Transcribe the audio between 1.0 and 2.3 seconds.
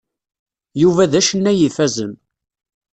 d acennay ifazen.